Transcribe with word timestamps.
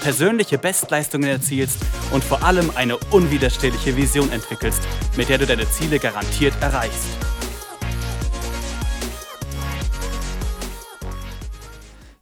persönliche 0.00 0.58
Bestleistungen 0.58 1.28
erzielst 1.28 1.78
und 2.12 2.22
vor 2.24 2.42
allem 2.42 2.70
eine 2.74 2.96
unwiderstehliche 3.10 3.96
Vision 3.96 4.30
entwickelst, 4.32 4.82
mit 5.16 5.28
der 5.28 5.38
du 5.38 5.46
deine 5.46 5.68
Ziele 5.68 5.98
garantiert 5.98 6.54
erreichst. 6.60 7.08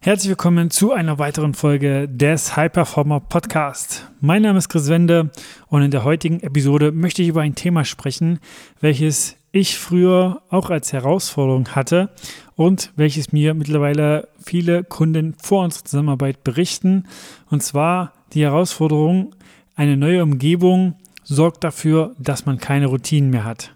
Herzlich 0.07 0.29
willkommen 0.29 0.71
zu 0.71 0.93
einer 0.93 1.19
weiteren 1.19 1.53
Folge 1.53 2.07
des 2.07 2.55
High 2.55 2.71
Performer 2.71 3.19
Podcast. 3.19 4.09
Mein 4.21 4.41
Name 4.41 4.57
ist 4.57 4.69
Chris 4.69 4.87
Wende 4.87 5.31
und 5.67 5.81
in 5.81 5.91
der 5.91 6.05
heutigen 6.05 6.39
Episode 6.39 6.93
möchte 6.93 7.21
ich 7.21 7.27
über 7.27 7.41
ein 7.41 7.55
Thema 7.55 7.83
sprechen, 7.83 8.39
welches 8.79 9.35
ich 9.57 9.77
früher 9.77 10.41
auch 10.49 10.69
als 10.69 10.93
Herausforderung 10.93 11.69
hatte 11.69 12.09
und 12.55 12.91
welches 12.95 13.31
mir 13.31 13.53
mittlerweile 13.53 14.29
viele 14.43 14.83
Kunden 14.83 15.35
vor 15.41 15.63
unserer 15.63 15.85
Zusammenarbeit 15.85 16.43
berichten. 16.43 17.05
Und 17.49 17.63
zwar 17.63 18.13
die 18.33 18.43
Herausforderung, 18.43 19.35
eine 19.75 19.97
neue 19.97 20.23
Umgebung 20.23 20.95
sorgt 21.23 21.63
dafür, 21.63 22.15
dass 22.17 22.45
man 22.45 22.57
keine 22.57 22.87
Routinen 22.87 23.29
mehr 23.29 23.43
hat. 23.43 23.75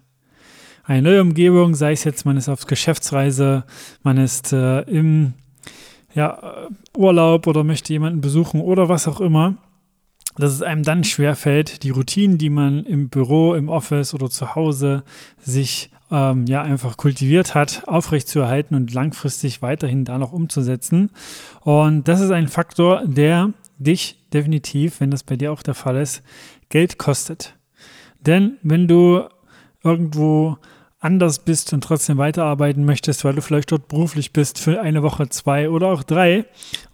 Eine 0.84 1.02
neue 1.02 1.22
Umgebung, 1.22 1.74
sei 1.74 1.92
es 1.92 2.04
jetzt, 2.04 2.24
man 2.24 2.36
ist 2.36 2.48
auf 2.48 2.66
Geschäftsreise, 2.66 3.64
man 4.02 4.18
ist 4.18 4.52
äh, 4.52 4.80
im 4.82 5.34
ja, 6.14 6.66
Urlaub 6.96 7.46
oder 7.46 7.62
möchte 7.62 7.92
jemanden 7.92 8.20
besuchen 8.20 8.60
oder 8.60 8.88
was 8.88 9.06
auch 9.06 9.20
immer 9.20 9.56
dass 10.36 10.52
es 10.52 10.62
einem 10.62 10.82
dann 10.82 11.04
schwerfällt, 11.04 11.82
die 11.82 11.90
Routinen, 11.90 12.38
die 12.38 12.50
man 12.50 12.84
im 12.84 13.08
Büro, 13.08 13.54
im 13.54 13.68
Office 13.68 14.14
oder 14.14 14.30
zu 14.30 14.54
Hause 14.54 15.04
sich 15.38 15.90
ähm, 16.10 16.46
ja 16.46 16.62
einfach 16.62 16.96
kultiviert 16.96 17.54
hat, 17.54 17.86
aufrechtzuerhalten 17.86 18.76
und 18.76 18.92
langfristig 18.92 19.62
weiterhin 19.62 20.04
da 20.04 20.18
noch 20.18 20.32
umzusetzen. 20.32 21.10
Und 21.60 22.08
das 22.08 22.20
ist 22.20 22.30
ein 22.30 22.48
Faktor, 22.48 23.02
der 23.04 23.52
dich 23.78 24.18
definitiv, 24.32 25.00
wenn 25.00 25.10
das 25.10 25.22
bei 25.22 25.36
dir 25.36 25.52
auch 25.52 25.62
der 25.62 25.74
Fall 25.74 25.96
ist, 25.96 26.22
Geld 26.68 26.98
kostet. 26.98 27.54
Denn 28.20 28.58
wenn 28.62 28.86
du 28.88 29.24
irgendwo 29.82 30.58
anders 31.02 31.40
bist 31.40 31.72
und 31.72 31.82
trotzdem 31.82 32.16
weiterarbeiten 32.16 32.84
möchtest, 32.84 33.24
weil 33.24 33.34
du 33.34 33.42
vielleicht 33.42 33.72
dort 33.72 33.88
beruflich 33.88 34.32
bist 34.32 34.60
für 34.60 34.80
eine 34.80 35.02
Woche, 35.02 35.28
zwei 35.28 35.68
oder 35.68 35.88
auch 35.88 36.04
drei 36.04 36.44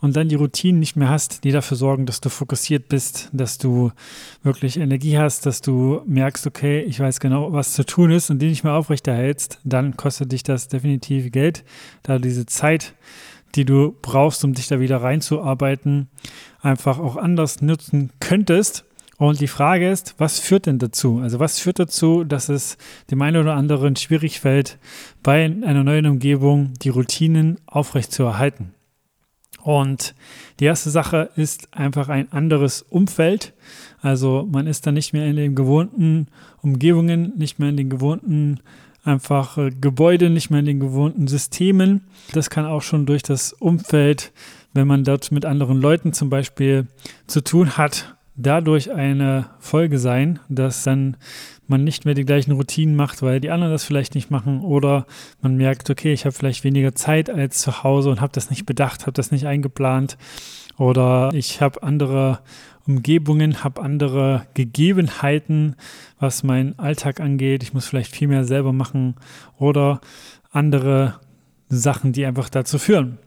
und 0.00 0.16
dann 0.16 0.30
die 0.30 0.34
Routinen 0.34 0.80
nicht 0.80 0.96
mehr 0.96 1.10
hast, 1.10 1.44
die 1.44 1.52
dafür 1.52 1.76
sorgen, 1.76 2.06
dass 2.06 2.22
du 2.22 2.30
fokussiert 2.30 2.88
bist, 2.88 3.28
dass 3.32 3.58
du 3.58 3.92
wirklich 4.42 4.78
Energie 4.78 5.18
hast, 5.18 5.44
dass 5.44 5.60
du 5.60 6.00
merkst, 6.06 6.46
okay, 6.46 6.80
ich 6.80 6.98
weiß 6.98 7.20
genau, 7.20 7.52
was 7.52 7.74
zu 7.74 7.84
tun 7.84 8.10
ist 8.10 8.30
und 8.30 8.38
die 8.38 8.48
nicht 8.48 8.64
mehr 8.64 8.72
aufrechterhältst, 8.72 9.60
dann 9.64 9.96
kostet 9.98 10.32
dich 10.32 10.42
das 10.42 10.68
definitiv 10.68 11.30
Geld, 11.30 11.64
da 12.02 12.18
diese 12.18 12.46
Zeit, 12.46 12.94
die 13.56 13.66
du 13.66 13.94
brauchst, 14.00 14.42
um 14.42 14.54
dich 14.54 14.68
da 14.68 14.80
wieder 14.80 15.02
reinzuarbeiten, 15.02 16.08
einfach 16.62 16.98
auch 16.98 17.16
anders 17.16 17.60
nutzen 17.60 18.10
könntest 18.20 18.87
und 19.18 19.40
die 19.40 19.48
Frage 19.48 19.90
ist, 19.90 20.14
was 20.18 20.38
führt 20.38 20.66
denn 20.66 20.78
dazu? 20.78 21.18
Also 21.18 21.40
was 21.40 21.58
führt 21.58 21.80
dazu, 21.80 22.22
dass 22.22 22.48
es 22.48 22.78
dem 23.10 23.20
einen 23.20 23.36
oder 23.36 23.54
anderen 23.54 23.96
schwierig 23.96 24.38
fällt, 24.38 24.78
bei 25.24 25.44
einer 25.44 25.82
neuen 25.82 26.06
Umgebung 26.06 26.72
die 26.80 26.88
Routinen 26.88 27.58
aufrechtzuerhalten? 27.66 28.74
Und 29.60 30.14
die 30.60 30.66
erste 30.66 30.90
Sache 30.90 31.30
ist 31.34 31.74
einfach 31.76 32.08
ein 32.08 32.32
anderes 32.32 32.82
Umfeld. 32.82 33.54
Also 34.00 34.48
man 34.50 34.68
ist 34.68 34.86
dann 34.86 34.94
nicht 34.94 35.12
mehr 35.12 35.26
in 35.26 35.34
den 35.34 35.56
gewohnten 35.56 36.28
Umgebungen, 36.62 37.32
nicht 37.36 37.58
mehr 37.58 37.70
in 37.70 37.76
den 37.76 37.90
gewohnten 37.90 38.60
einfach 39.04 39.58
äh, 39.58 39.70
Gebäude, 39.70 40.30
nicht 40.30 40.50
mehr 40.50 40.60
in 40.60 40.66
den 40.66 40.80
gewohnten 40.80 41.26
Systemen. 41.26 42.04
Das 42.32 42.50
kann 42.50 42.66
auch 42.66 42.82
schon 42.82 43.04
durch 43.04 43.22
das 43.22 43.52
Umfeld, 43.52 44.32
wenn 44.74 44.86
man 44.86 45.02
dort 45.02 45.32
mit 45.32 45.44
anderen 45.44 45.80
Leuten 45.80 46.12
zum 46.12 46.30
Beispiel 46.30 46.86
zu 47.26 47.42
tun 47.42 47.76
hat, 47.76 48.16
dadurch 48.38 48.92
eine 48.92 49.50
Folge 49.58 49.98
sein, 49.98 50.38
dass 50.48 50.84
dann 50.84 51.16
man 51.66 51.84
nicht 51.84 52.04
mehr 52.04 52.14
die 52.14 52.24
gleichen 52.24 52.52
Routinen 52.52 52.96
macht, 52.96 53.20
weil 53.20 53.40
die 53.40 53.50
anderen 53.50 53.72
das 53.72 53.84
vielleicht 53.84 54.14
nicht 54.14 54.30
machen 54.30 54.60
oder 54.60 55.06
man 55.42 55.56
merkt, 55.56 55.90
okay, 55.90 56.12
ich 56.12 56.24
habe 56.24 56.32
vielleicht 56.32 56.64
weniger 56.64 56.94
Zeit 56.94 57.28
als 57.28 57.58
zu 57.58 57.82
Hause 57.82 58.10
und 58.10 58.20
habe 58.20 58.32
das 58.32 58.48
nicht 58.48 58.64
bedacht, 58.64 59.02
habe 59.02 59.12
das 59.12 59.32
nicht 59.32 59.46
eingeplant 59.46 60.16
oder 60.78 61.30
ich 61.34 61.60
habe 61.60 61.82
andere 61.82 62.38
Umgebungen, 62.86 63.64
habe 63.64 63.82
andere 63.82 64.46
Gegebenheiten, 64.54 65.76
was 66.18 66.42
meinen 66.42 66.78
Alltag 66.78 67.20
angeht. 67.20 67.62
Ich 67.62 67.74
muss 67.74 67.86
vielleicht 67.86 68.14
viel 68.14 68.28
mehr 68.28 68.44
selber 68.44 68.72
machen 68.72 69.16
oder 69.58 70.00
andere 70.52 71.20
Sachen, 71.68 72.12
die 72.12 72.24
einfach 72.24 72.48
dazu 72.48 72.78
führen. 72.78 73.18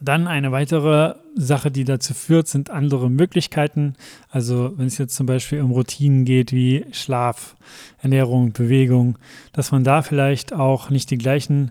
Dann 0.00 0.26
eine 0.26 0.52
weitere 0.52 1.14
Sache, 1.34 1.70
die 1.70 1.84
dazu 1.84 2.14
führt, 2.14 2.48
sind 2.48 2.70
andere 2.70 3.10
Möglichkeiten. 3.10 3.94
Also 4.30 4.72
wenn 4.76 4.86
es 4.86 4.98
jetzt 4.98 5.14
zum 5.14 5.26
Beispiel 5.26 5.60
um 5.60 5.70
Routinen 5.70 6.24
geht 6.24 6.52
wie 6.52 6.86
Schlaf, 6.92 7.56
Ernährung, 7.98 8.52
Bewegung, 8.52 9.18
dass 9.52 9.70
man 9.70 9.84
da 9.84 10.02
vielleicht 10.02 10.52
auch 10.52 10.90
nicht 10.90 11.10
die 11.10 11.18
gleichen 11.18 11.70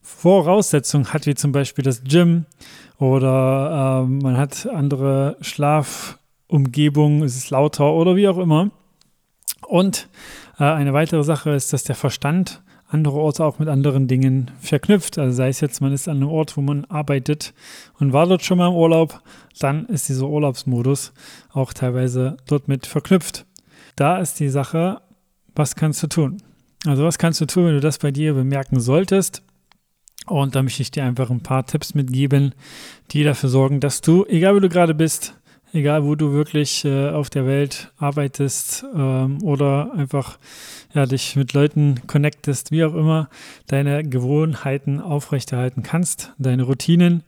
Voraussetzungen 0.00 1.12
hat 1.12 1.26
wie 1.26 1.34
zum 1.34 1.52
Beispiel 1.52 1.84
das 1.84 2.02
Gym 2.02 2.46
oder 2.98 4.04
äh, 4.04 4.08
man 4.08 4.38
hat 4.38 4.66
andere 4.66 5.36
Schlafumgebungen, 5.40 7.22
es 7.22 7.36
ist 7.36 7.50
lauter 7.50 7.92
oder 7.92 8.16
wie 8.16 8.28
auch 8.28 8.38
immer. 8.38 8.70
Und 9.66 10.08
äh, 10.58 10.64
eine 10.64 10.94
weitere 10.94 11.22
Sache 11.22 11.50
ist, 11.50 11.72
dass 11.72 11.84
der 11.84 11.94
Verstand 11.94 12.62
andere 12.88 13.18
Orte 13.18 13.44
auch 13.44 13.58
mit 13.58 13.68
anderen 13.68 14.08
Dingen 14.08 14.50
verknüpft. 14.60 15.18
Also 15.18 15.36
sei 15.36 15.48
es 15.48 15.60
jetzt, 15.60 15.80
man 15.80 15.92
ist 15.92 16.08
an 16.08 16.16
einem 16.16 16.28
Ort, 16.28 16.56
wo 16.56 16.62
man 16.62 16.84
arbeitet 16.86 17.52
und 17.98 18.12
war 18.12 18.26
dort 18.26 18.42
schon 18.42 18.58
mal 18.58 18.68
im 18.68 18.74
Urlaub, 18.74 19.22
dann 19.58 19.86
ist 19.86 20.08
dieser 20.08 20.28
Urlaubsmodus 20.28 21.12
auch 21.52 21.72
teilweise 21.72 22.38
dort 22.46 22.66
mit 22.66 22.86
verknüpft. 22.86 23.44
Da 23.94 24.18
ist 24.18 24.40
die 24.40 24.48
Sache, 24.48 25.02
was 25.54 25.76
kannst 25.76 26.02
du 26.02 26.06
tun? 26.06 26.38
Also 26.86 27.04
was 27.04 27.18
kannst 27.18 27.40
du 27.40 27.46
tun, 27.46 27.66
wenn 27.66 27.74
du 27.74 27.80
das 27.80 27.98
bei 27.98 28.10
dir 28.10 28.32
bemerken 28.34 28.80
solltest? 28.80 29.42
Und 30.26 30.54
da 30.54 30.62
möchte 30.62 30.82
ich 30.82 30.90
dir 30.90 31.04
einfach 31.04 31.30
ein 31.30 31.42
paar 31.42 31.66
Tipps 31.66 31.94
mitgeben, 31.94 32.54
die 33.10 33.24
dafür 33.24 33.48
sorgen, 33.48 33.80
dass 33.80 34.00
du, 34.00 34.24
egal 34.26 34.54
wo 34.54 34.60
du 34.60 34.68
gerade 34.68 34.94
bist, 34.94 35.34
egal 35.72 36.04
wo 36.04 36.14
du 36.14 36.32
wirklich 36.32 36.84
äh, 36.84 37.10
auf 37.10 37.30
der 37.30 37.46
Welt 37.46 37.92
arbeitest 37.98 38.84
ähm, 38.94 39.42
oder 39.42 39.92
einfach 39.94 40.38
ja, 40.94 41.06
dich 41.06 41.36
mit 41.36 41.52
Leuten 41.52 42.02
connectest, 42.06 42.70
wie 42.70 42.84
auch 42.84 42.94
immer, 42.94 43.28
deine 43.66 44.04
Gewohnheiten 44.04 45.00
aufrechterhalten 45.00 45.82
kannst, 45.82 46.32
deine 46.38 46.64
Routinen 46.64 47.22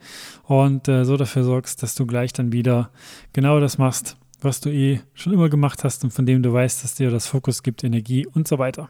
und 0.44 0.88
äh, 0.88 1.04
so 1.04 1.16
dafür 1.16 1.44
sorgst, 1.44 1.82
dass 1.82 1.94
du 1.94 2.06
gleich 2.06 2.32
dann 2.32 2.52
wieder 2.52 2.90
genau 3.32 3.60
das 3.60 3.78
machst, 3.78 4.16
was 4.40 4.60
du 4.60 4.70
eh 4.70 5.00
schon 5.14 5.32
immer 5.32 5.48
gemacht 5.48 5.84
hast 5.84 6.04
und 6.04 6.12
von 6.12 6.26
dem 6.26 6.42
du 6.42 6.52
weißt, 6.52 6.82
dass 6.82 6.94
dir 6.94 7.10
das 7.10 7.26
Fokus 7.26 7.62
gibt, 7.62 7.84
Energie 7.84 8.26
und 8.26 8.48
so 8.48 8.58
weiter. 8.58 8.88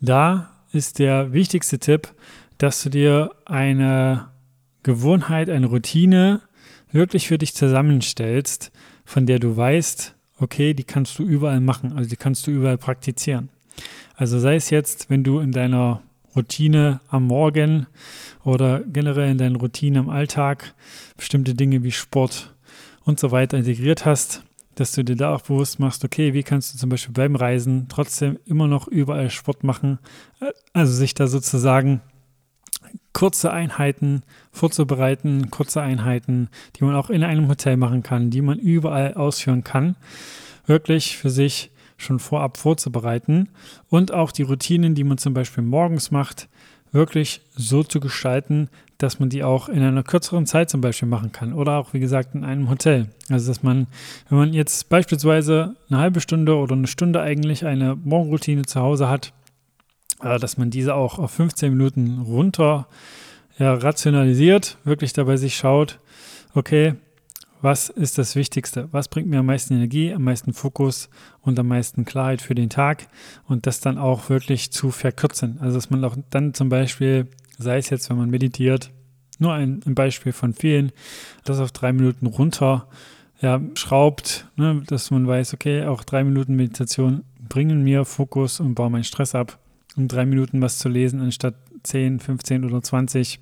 Da 0.00 0.50
ist 0.72 0.98
der 0.98 1.32
wichtigste 1.32 1.78
Tipp, 1.78 2.08
dass 2.58 2.82
du 2.82 2.90
dir 2.90 3.32
eine 3.44 4.28
Gewohnheit, 4.82 5.50
eine 5.50 5.66
Routine 5.66 6.40
wirklich 6.92 7.28
für 7.28 7.38
dich 7.38 7.54
zusammenstellst, 7.54 8.72
von 9.04 9.26
der 9.26 9.38
du 9.38 9.56
weißt, 9.56 10.14
okay, 10.38 10.74
die 10.74 10.84
kannst 10.84 11.18
du 11.18 11.24
überall 11.24 11.60
machen, 11.60 11.92
also 11.92 12.08
die 12.08 12.16
kannst 12.16 12.46
du 12.46 12.50
überall 12.50 12.78
praktizieren. 12.78 13.50
Also 14.16 14.38
sei 14.38 14.56
es 14.56 14.70
jetzt, 14.70 15.10
wenn 15.10 15.24
du 15.24 15.40
in 15.40 15.52
deiner 15.52 16.02
Routine 16.36 17.00
am 17.08 17.26
Morgen 17.26 17.86
oder 18.44 18.80
generell 18.80 19.30
in 19.30 19.38
deinen 19.38 19.56
Routinen 19.56 20.04
am 20.04 20.10
Alltag 20.10 20.74
bestimmte 21.16 21.54
Dinge 21.54 21.82
wie 21.82 21.92
Sport 21.92 22.54
und 23.04 23.18
so 23.18 23.30
weiter 23.30 23.58
integriert 23.58 24.06
hast, 24.06 24.44
dass 24.76 24.92
du 24.92 25.04
dir 25.04 25.16
da 25.16 25.34
auch 25.34 25.42
bewusst 25.42 25.80
machst, 25.80 26.04
okay, 26.04 26.32
wie 26.32 26.42
kannst 26.42 26.72
du 26.72 26.78
zum 26.78 26.90
Beispiel 26.90 27.12
beim 27.12 27.34
Reisen 27.34 27.86
trotzdem 27.88 28.38
immer 28.46 28.66
noch 28.66 28.86
überall 28.88 29.30
Sport 29.30 29.64
machen, 29.64 29.98
also 30.72 30.92
sich 30.92 31.14
da 31.14 31.26
sozusagen 31.26 32.00
kurze 33.20 33.52
Einheiten 33.52 34.22
vorzubereiten, 34.50 35.50
kurze 35.50 35.82
Einheiten, 35.82 36.48
die 36.76 36.84
man 36.84 36.94
auch 36.94 37.10
in 37.10 37.22
einem 37.22 37.48
Hotel 37.48 37.76
machen 37.76 38.02
kann, 38.02 38.30
die 38.30 38.40
man 38.40 38.58
überall 38.58 39.12
ausführen 39.12 39.62
kann, 39.62 39.94
wirklich 40.64 41.18
für 41.18 41.28
sich 41.28 41.70
schon 41.98 42.18
vorab 42.18 42.56
vorzubereiten 42.56 43.50
und 43.90 44.10
auch 44.10 44.32
die 44.32 44.44
Routinen, 44.44 44.94
die 44.94 45.04
man 45.04 45.18
zum 45.18 45.34
Beispiel 45.34 45.62
morgens 45.62 46.10
macht, 46.10 46.48
wirklich 46.92 47.42
so 47.54 47.82
zu 47.82 48.00
gestalten, 48.00 48.70
dass 48.96 49.20
man 49.20 49.28
die 49.28 49.44
auch 49.44 49.68
in 49.68 49.82
einer 49.82 50.02
kürzeren 50.02 50.46
Zeit 50.46 50.70
zum 50.70 50.80
Beispiel 50.80 51.08
machen 51.08 51.30
kann 51.30 51.52
oder 51.52 51.76
auch, 51.76 51.92
wie 51.92 52.00
gesagt, 52.00 52.34
in 52.34 52.42
einem 52.42 52.70
Hotel. 52.70 53.10
Also, 53.28 53.48
dass 53.48 53.62
man, 53.62 53.86
wenn 54.30 54.38
man 54.38 54.54
jetzt 54.54 54.88
beispielsweise 54.88 55.76
eine 55.90 55.98
halbe 55.98 56.22
Stunde 56.22 56.56
oder 56.56 56.74
eine 56.74 56.86
Stunde 56.86 57.20
eigentlich 57.20 57.66
eine 57.66 57.96
Morgenroutine 57.96 58.62
zu 58.62 58.80
Hause 58.80 59.10
hat, 59.10 59.34
dass 60.20 60.56
man 60.56 60.70
diese 60.70 60.94
auch 60.94 61.18
auf 61.18 61.30
15 61.32 61.70
Minuten 61.70 62.18
runter 62.18 62.86
ja, 63.58 63.74
rationalisiert, 63.74 64.78
wirklich 64.84 65.12
dabei 65.12 65.36
sich 65.36 65.56
schaut, 65.56 65.98
okay, 66.54 66.94
was 67.62 67.90
ist 67.90 68.16
das 68.16 68.36
Wichtigste? 68.36 68.88
Was 68.90 69.08
bringt 69.08 69.28
mir 69.28 69.40
am 69.40 69.46
meisten 69.46 69.74
Energie, 69.74 70.14
am 70.14 70.24
meisten 70.24 70.54
Fokus 70.54 71.10
und 71.42 71.58
am 71.58 71.68
meisten 71.68 72.06
Klarheit 72.06 72.40
für 72.40 72.54
den 72.54 72.70
Tag? 72.70 73.08
Und 73.46 73.66
das 73.66 73.80
dann 73.80 73.98
auch 73.98 74.30
wirklich 74.30 74.72
zu 74.72 74.90
verkürzen. 74.90 75.58
Also, 75.60 75.76
dass 75.76 75.90
man 75.90 76.02
auch 76.04 76.16
dann 76.30 76.54
zum 76.54 76.70
Beispiel, 76.70 77.26
sei 77.58 77.76
es 77.76 77.90
jetzt, 77.90 78.08
wenn 78.08 78.16
man 78.16 78.30
meditiert, 78.30 78.90
nur 79.38 79.52
ein, 79.52 79.80
ein 79.86 79.94
Beispiel 79.94 80.32
von 80.32 80.54
vielen, 80.54 80.92
das 81.44 81.60
auf 81.60 81.72
drei 81.72 81.92
Minuten 81.92 82.26
runter 82.26 82.88
ja, 83.40 83.60
schraubt, 83.74 84.46
ne, 84.56 84.82
dass 84.86 85.10
man 85.10 85.26
weiß, 85.26 85.54
okay, 85.54 85.84
auch 85.84 86.04
drei 86.04 86.24
Minuten 86.24 86.56
Meditation 86.56 87.24
bringen 87.48 87.82
mir 87.82 88.04
Fokus 88.04 88.60
und 88.60 88.74
bauen 88.74 88.92
meinen 88.92 89.04
Stress 89.04 89.34
ab, 89.34 89.58
um 89.96 90.08
drei 90.08 90.26
Minuten 90.26 90.60
was 90.62 90.78
zu 90.78 90.88
lesen, 90.88 91.20
anstatt 91.20 91.54
10, 91.82 92.20
15 92.20 92.64
oder 92.64 92.82
20 92.82 93.40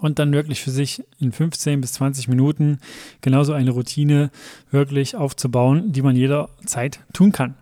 und 0.00 0.18
dann 0.18 0.32
wirklich 0.32 0.60
für 0.60 0.70
sich 0.70 1.02
in 1.18 1.32
15 1.32 1.80
bis 1.80 1.94
20 1.94 2.28
Minuten 2.28 2.78
genauso 3.20 3.52
eine 3.52 3.72
Routine 3.72 4.30
wirklich 4.70 5.16
aufzubauen, 5.16 5.92
die 5.92 6.02
man 6.02 6.16
jederzeit 6.16 7.00
tun 7.12 7.32
kann. 7.32 7.56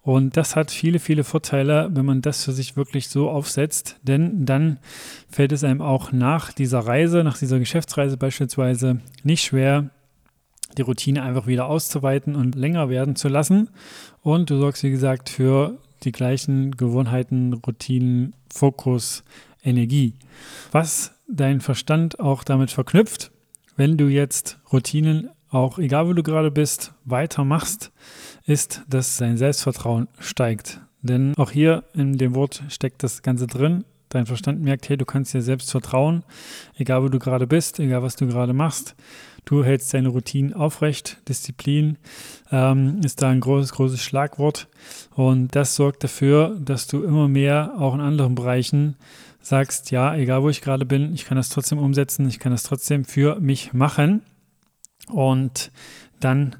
Und 0.00 0.36
das 0.36 0.54
hat 0.54 0.70
viele, 0.70 0.98
viele 0.98 1.24
Vorteile, 1.24 1.88
wenn 1.92 2.04
man 2.04 2.20
das 2.20 2.44
für 2.44 2.52
sich 2.52 2.76
wirklich 2.76 3.08
so 3.08 3.30
aufsetzt, 3.30 3.96
denn 4.02 4.44
dann 4.44 4.78
fällt 5.30 5.52
es 5.52 5.64
einem 5.64 5.80
auch 5.80 6.12
nach 6.12 6.52
dieser 6.52 6.80
Reise, 6.80 7.24
nach 7.24 7.38
dieser 7.38 7.58
Geschäftsreise 7.58 8.18
beispielsweise 8.18 9.00
nicht 9.22 9.44
schwer, 9.44 9.90
die 10.76 10.82
Routine 10.82 11.22
einfach 11.22 11.46
wieder 11.46 11.66
auszuweiten 11.66 12.36
und 12.36 12.54
länger 12.54 12.90
werden 12.90 13.16
zu 13.16 13.28
lassen. 13.28 13.70
Und 14.20 14.50
du 14.50 14.58
sorgst, 14.58 14.82
wie 14.82 14.90
gesagt, 14.90 15.30
für 15.30 15.78
die 16.04 16.12
gleichen 16.12 16.72
Gewohnheiten, 16.76 17.52
Routinen, 17.54 18.34
Fokus, 18.52 19.24
Energie. 19.62 20.14
Was 20.72 21.14
dein 21.28 21.60
Verstand 21.60 22.20
auch 22.20 22.44
damit 22.44 22.70
verknüpft, 22.70 23.30
wenn 23.76 23.96
du 23.96 24.08
jetzt 24.08 24.58
Routinen, 24.72 25.30
auch 25.50 25.78
egal 25.78 26.06
wo 26.06 26.12
du 26.12 26.22
gerade 26.22 26.50
bist, 26.50 26.92
weitermachst, 27.04 27.92
ist, 28.46 28.82
dass 28.88 29.16
dein 29.16 29.36
Selbstvertrauen 29.36 30.08
steigt. 30.18 30.80
Denn 31.02 31.34
auch 31.36 31.50
hier 31.50 31.84
in 31.94 32.18
dem 32.18 32.34
Wort 32.34 32.62
steckt 32.68 33.02
das 33.02 33.22
Ganze 33.22 33.46
drin. 33.46 33.84
Dein 34.14 34.26
Verstand 34.26 34.62
merkt, 34.62 34.88
hey, 34.88 34.96
du 34.96 35.04
kannst 35.04 35.34
dir 35.34 35.42
selbst 35.42 35.72
vertrauen, 35.72 36.22
egal 36.76 37.02
wo 37.02 37.08
du 37.08 37.18
gerade 37.18 37.48
bist, 37.48 37.80
egal 37.80 38.04
was 38.04 38.14
du 38.14 38.28
gerade 38.28 38.52
machst. 38.52 38.94
Du 39.44 39.64
hältst 39.64 39.92
deine 39.92 40.08
Routinen 40.08 40.54
aufrecht. 40.54 41.18
Disziplin 41.28 41.98
ähm, 42.52 43.00
ist 43.02 43.22
da 43.22 43.30
ein 43.30 43.40
großes, 43.40 43.72
großes 43.72 44.00
Schlagwort. 44.00 44.68
Und 45.16 45.56
das 45.56 45.74
sorgt 45.74 46.04
dafür, 46.04 46.56
dass 46.60 46.86
du 46.86 47.02
immer 47.02 47.26
mehr 47.26 47.74
auch 47.76 47.92
in 47.92 48.00
anderen 48.00 48.36
Bereichen 48.36 48.94
sagst, 49.40 49.90
ja, 49.90 50.14
egal 50.14 50.44
wo 50.44 50.48
ich 50.48 50.62
gerade 50.62 50.86
bin, 50.86 51.12
ich 51.12 51.24
kann 51.24 51.36
das 51.36 51.48
trotzdem 51.48 51.78
umsetzen, 51.78 52.28
ich 52.28 52.38
kann 52.38 52.52
das 52.52 52.62
trotzdem 52.62 53.04
für 53.04 53.40
mich 53.40 53.72
machen. 53.72 54.22
Und 55.08 55.72
dann 56.20 56.54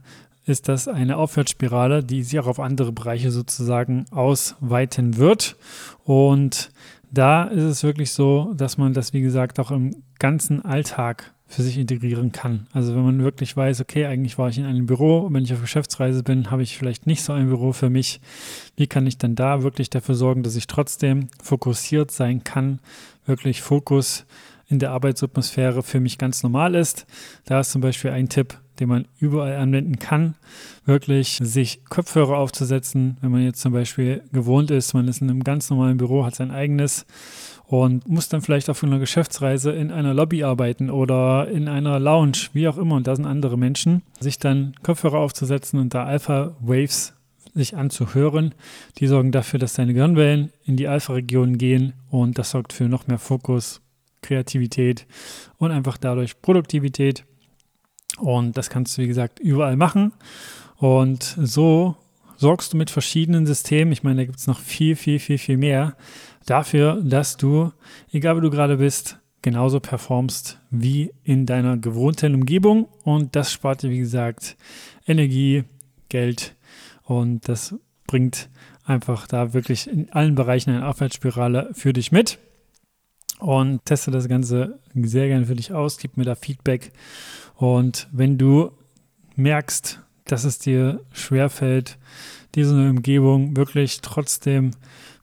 ist 0.44 0.68
das 0.68 0.88
eine 0.88 1.18
Aufwärtsspirale, 1.18 2.02
die 2.02 2.24
sich 2.24 2.38
auch 2.40 2.48
auf 2.48 2.58
andere 2.58 2.90
Bereiche 2.90 3.30
sozusagen 3.30 4.06
ausweiten 4.10 5.18
wird. 5.18 5.56
Und 6.02 6.70
da 7.14 7.44
ist 7.44 7.62
es 7.62 7.82
wirklich 7.82 8.12
so, 8.12 8.52
dass 8.54 8.76
man 8.78 8.92
das, 8.92 9.12
wie 9.12 9.20
gesagt, 9.20 9.58
auch 9.60 9.70
im 9.70 10.02
ganzen 10.18 10.64
Alltag 10.64 11.32
für 11.46 11.62
sich 11.62 11.78
integrieren 11.78 12.32
kann. 12.32 12.66
Also 12.72 12.96
wenn 12.96 13.04
man 13.04 13.22
wirklich 13.22 13.56
weiß, 13.56 13.80
okay, 13.80 14.06
eigentlich 14.06 14.38
war 14.38 14.48
ich 14.48 14.58
in 14.58 14.64
einem 14.64 14.86
Büro 14.86 15.18
und 15.18 15.34
wenn 15.34 15.44
ich 15.44 15.52
auf 15.52 15.60
Geschäftsreise 15.60 16.22
bin, 16.22 16.50
habe 16.50 16.62
ich 16.62 16.76
vielleicht 16.76 17.06
nicht 17.06 17.22
so 17.22 17.32
ein 17.32 17.48
Büro 17.48 17.72
für 17.72 17.90
mich. 17.90 18.20
Wie 18.76 18.86
kann 18.86 19.06
ich 19.06 19.18
dann 19.18 19.34
da 19.34 19.62
wirklich 19.62 19.90
dafür 19.90 20.14
sorgen, 20.14 20.42
dass 20.42 20.56
ich 20.56 20.66
trotzdem 20.66 21.28
fokussiert 21.42 22.10
sein 22.10 22.42
kann, 22.42 22.80
wirklich 23.26 23.62
Fokus 23.62 24.26
in 24.68 24.78
der 24.78 24.92
Arbeitsatmosphäre 24.92 25.82
für 25.82 26.00
mich 26.00 26.18
ganz 26.18 26.42
normal 26.42 26.74
ist. 26.74 27.06
Da 27.44 27.60
ist 27.60 27.70
zum 27.70 27.80
Beispiel 27.80 28.10
ein 28.10 28.28
Tipp, 28.28 28.58
den 28.80 28.88
man 28.88 29.06
überall 29.18 29.56
anwenden 29.56 29.98
kann, 29.98 30.34
wirklich 30.84 31.38
sich 31.42 31.84
Kopfhörer 31.84 32.38
aufzusetzen, 32.38 33.16
wenn 33.20 33.30
man 33.30 33.42
jetzt 33.42 33.60
zum 33.60 33.72
Beispiel 33.72 34.22
gewohnt 34.32 34.70
ist, 34.70 34.94
man 34.94 35.08
ist 35.08 35.22
in 35.22 35.30
einem 35.30 35.44
ganz 35.44 35.70
normalen 35.70 35.96
Büro, 35.96 36.24
hat 36.24 36.34
sein 36.34 36.50
eigenes 36.50 37.06
und 37.66 38.08
muss 38.08 38.28
dann 38.28 38.42
vielleicht 38.42 38.68
auf 38.68 38.82
einer 38.82 38.98
Geschäftsreise 38.98 39.72
in 39.72 39.90
einer 39.90 40.14
Lobby 40.14 40.44
arbeiten 40.44 40.90
oder 40.90 41.48
in 41.48 41.68
einer 41.68 41.98
Lounge, 42.00 42.48
wie 42.52 42.68
auch 42.68 42.78
immer, 42.78 42.96
und 42.96 43.06
da 43.06 43.16
sind 43.16 43.26
andere 43.26 43.56
Menschen, 43.56 44.02
sich 44.20 44.38
dann 44.38 44.74
Kopfhörer 44.82 45.18
aufzusetzen 45.18 45.78
und 45.78 45.94
da 45.94 46.04
Alpha 46.04 46.56
Waves 46.60 47.14
sich 47.54 47.76
anzuhören, 47.76 48.54
die 48.98 49.06
sorgen 49.06 49.30
dafür, 49.30 49.60
dass 49.60 49.74
deine 49.74 49.94
Gehirnwellen 49.94 50.50
in 50.64 50.76
die 50.76 50.88
Alpha-Region 50.88 51.56
gehen 51.56 51.92
und 52.10 52.36
das 52.36 52.50
sorgt 52.50 52.72
für 52.72 52.88
noch 52.88 53.06
mehr 53.06 53.18
Fokus, 53.18 53.80
Kreativität 54.24 55.06
und 55.58 55.70
einfach 55.70 55.96
dadurch 55.96 56.40
Produktivität. 56.40 57.24
Und 58.18 58.56
das 58.56 58.70
kannst 58.70 58.96
du, 58.96 59.02
wie 59.02 59.06
gesagt, 59.06 59.38
überall 59.38 59.76
machen. 59.76 60.12
Und 60.76 61.22
so 61.22 61.96
sorgst 62.36 62.72
du 62.72 62.76
mit 62.76 62.90
verschiedenen 62.90 63.46
Systemen, 63.46 63.92
ich 63.92 64.02
meine, 64.02 64.16
da 64.16 64.24
gibt 64.24 64.38
es 64.38 64.46
noch 64.46 64.60
viel, 64.60 64.96
viel, 64.96 65.18
viel, 65.18 65.38
viel 65.38 65.56
mehr, 65.56 65.96
dafür, 66.46 67.00
dass 67.02 67.36
du, 67.36 67.72
egal 68.12 68.36
wo 68.36 68.40
du 68.40 68.50
gerade 68.50 68.76
bist, 68.76 69.18
genauso 69.42 69.78
performst 69.78 70.58
wie 70.70 71.12
in 71.22 71.46
deiner 71.46 71.76
gewohnten 71.76 72.34
Umgebung. 72.34 72.88
Und 73.04 73.36
das 73.36 73.52
spart 73.52 73.82
dir, 73.82 73.90
wie 73.90 73.98
gesagt, 73.98 74.56
Energie, 75.06 75.64
Geld 76.08 76.56
und 77.04 77.48
das 77.48 77.74
bringt 78.06 78.48
einfach 78.84 79.26
da 79.26 79.52
wirklich 79.52 79.88
in 79.88 80.10
allen 80.12 80.34
Bereichen 80.34 80.70
eine 80.70 80.86
Aufwärtsspirale 80.86 81.70
für 81.72 81.92
dich 81.92 82.12
mit. 82.12 82.38
Und 83.38 83.84
teste 83.84 84.10
das 84.10 84.28
Ganze 84.28 84.78
sehr 84.94 85.28
gerne 85.28 85.46
für 85.46 85.56
dich 85.56 85.72
aus, 85.72 85.98
gib 85.98 86.16
mir 86.16 86.24
da 86.24 86.34
Feedback. 86.34 86.92
Und 87.56 88.08
wenn 88.12 88.38
du 88.38 88.70
merkst, 89.36 90.00
dass 90.24 90.44
es 90.44 90.58
dir 90.58 91.00
schwerfällt, 91.12 91.98
diese 92.54 92.74
Umgebung 92.74 93.56
wirklich 93.56 94.00
trotzdem 94.00 94.70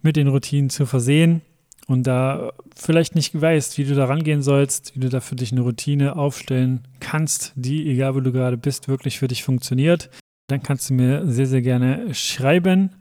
mit 0.01 0.15
den 0.15 0.27
Routinen 0.27 0.69
zu 0.69 0.85
versehen 0.85 1.41
und 1.87 2.05
da 2.05 2.51
vielleicht 2.75 3.15
nicht 3.15 3.39
weißt, 3.39 3.77
wie 3.77 3.85
du 3.85 3.95
da 3.95 4.05
rangehen 4.05 4.41
sollst, 4.41 4.95
wie 4.95 4.99
du 4.99 5.09
da 5.09 5.19
für 5.19 5.35
dich 5.35 5.51
eine 5.51 5.61
Routine 5.61 6.15
aufstellen 6.15 6.81
kannst, 6.99 7.53
die, 7.55 7.89
egal 7.89 8.15
wo 8.15 8.19
du 8.19 8.31
gerade 8.31 8.57
bist, 8.57 8.87
wirklich 8.87 9.19
für 9.19 9.27
dich 9.27 9.43
funktioniert, 9.43 10.09
dann 10.47 10.61
kannst 10.61 10.89
du 10.89 10.93
mir 10.93 11.25
sehr, 11.27 11.47
sehr 11.47 11.61
gerne 11.61 12.13
schreiben 12.13 12.91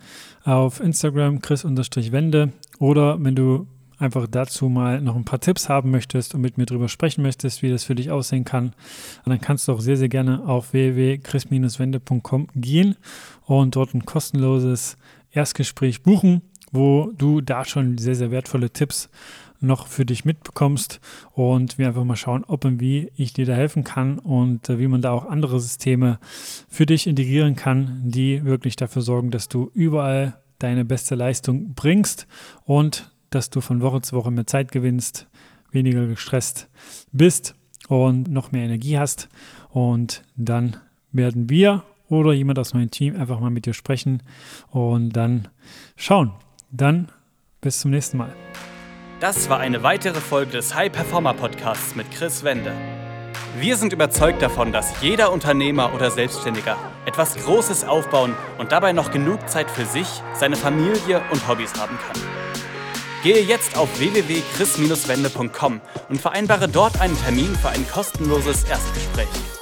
auf 0.45 0.81
Instagram 0.81 1.43
chris-wende 1.43 2.53
oder 2.79 3.23
wenn 3.23 3.35
du 3.35 3.67
einfach 4.01 4.27
dazu 4.27 4.69
mal 4.69 5.01
noch 5.01 5.17
ein 5.17 5.25
paar 5.25 5.41
Tipps 5.41 5.69
haben 5.69 5.91
möchtest 5.91 6.35
und 6.35 6.41
mit 6.41 6.59
mir 6.59 6.67
drüber 6.67 6.89
sprechen 6.89 7.23
möchtest, 7.23 7.63
wie 7.63 7.71
das 7.71 7.85
für 7.85 7.95
dich 7.95 8.11
aussehen 8.11 8.45
kann, 8.45 8.73
dann 9.25 9.41
kannst 9.41 9.69
du 9.69 9.73
auch 9.73 9.81
sehr, 9.81 9.97
sehr 9.97 10.09
gerne 10.09 10.47
auf 10.47 10.73
www.chris-wende.com 10.73 12.49
gehen 12.55 12.97
und 13.45 13.77
dort 13.77 13.95
ein 13.95 14.05
kostenloses 14.05 14.97
Erstgespräch 15.33 16.03
buchen, 16.03 16.43
wo 16.73 17.13
du 17.17 17.41
da 17.41 17.65
schon 17.65 17.99
sehr, 17.99 18.15
sehr 18.15 18.31
wertvolle 18.31 18.71
Tipps 18.71 19.11
noch 19.61 19.87
für 19.87 20.07
dich 20.07 20.25
mitbekommst 20.25 21.01
und 21.33 21.77
wir 21.77 21.89
einfach 21.89 22.05
mal 22.05 22.17
schauen, 22.17 22.45
ob 22.45 22.65
und 22.65 22.81
wie 22.81 23.13
ich 23.15 23.35
dir 23.35 23.45
da 23.45 23.53
helfen 23.53 23.85
kann 23.85 24.19
und 24.19 24.69
äh, 24.71 24.79
wie 24.79 24.89
man 24.89 25.03
da 25.03 25.13
auch 25.13 25.27
andere 25.27 25.61
Systeme 25.61 26.19
für 26.69 26.87
dich 26.87 27.07
integrieren 27.07 27.57
kann, 27.57 28.01
die 28.05 28.45
wirklich 28.45 28.77
dafür 28.77 29.03
sorgen, 29.03 29.31
dass 29.31 29.49
du 29.49 29.71
überall 29.75 30.41
deine 30.59 30.85
beste 30.85 31.15
Leistung 31.15 31.75
bringst 31.75 32.27
und 32.65 33.11
dass 33.31 33.51
du 33.51 33.61
von 33.61 33.81
Woche 33.81 34.03
zu 34.03 34.17
Woche 34.17 34.31
mehr 34.31 34.47
Zeit 34.47 34.73
gewinnst, 34.73 35.27
weniger 35.71 36.07
gestresst 36.07 36.69
bist 37.13 37.55
und 37.89 38.29
noch 38.29 38.53
mehr 38.53 38.65
Energie 38.65 38.99
hast. 38.99 39.29
Und 39.71 40.23
dann 40.37 40.77
werden 41.13 41.49
wir 41.49 41.85
oder 42.09 42.33
jemand 42.33 42.59
aus 42.59 42.75
meinem 42.75 42.91
Team 42.91 43.17
einfach 43.17 43.41
mal 43.41 43.51
mit 43.51 43.67
dir 43.67 43.75
sprechen 43.75 44.23
und 44.71 45.11
dann 45.11 45.49
schauen. 45.97 46.33
Dann 46.71 47.09
bis 47.61 47.81
zum 47.81 47.91
nächsten 47.91 48.19
Mal. 48.19 48.35
Das 49.21 49.51
war 49.51 49.59
eine 49.59 49.83
weitere 49.83 50.21
Folge 50.21 50.53
des 50.53 50.75
High 50.75 50.91
Performer 50.91 51.35
Podcasts 51.35 51.95
mit 51.95 52.11
Chris 52.11 52.43
Wende. 52.43 52.73
Wir 53.59 53.77
sind 53.77 53.93
überzeugt 53.93 54.41
davon, 54.43 54.73
dass 54.73 55.03
jeder 55.03 55.33
Unternehmer 55.33 55.93
oder 55.95 56.11
Selbstständiger 56.11 56.79
etwas 57.05 57.37
Großes 57.37 57.85
aufbauen 57.85 58.35
und 58.59 58.73
dabei 58.73 58.93
noch 58.93 59.11
genug 59.11 59.49
Zeit 59.49 59.71
für 59.71 59.85
sich, 59.85 60.07
seine 60.35 60.57
Familie 60.57 61.21
und 61.31 61.47
Hobbys 61.49 61.75
haben 61.75 61.99
kann. 61.99 62.40
Gehe 63.23 63.43
jetzt 63.43 63.77
auf 63.77 63.99
www.chris-wende.com 63.99 65.81
und 66.09 66.21
vereinbare 66.21 66.69
dort 66.69 67.01
einen 67.01 67.19
Termin 67.21 67.55
für 67.55 67.69
ein 67.69 67.87
kostenloses 67.87 68.65
Erstgespräch. 68.65 69.60